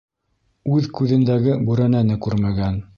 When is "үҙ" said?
0.77-0.89